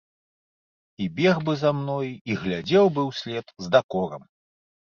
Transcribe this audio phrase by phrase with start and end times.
[1.03, 4.27] І бег бы за мной, і глядзеў бы ўслед з дакорам.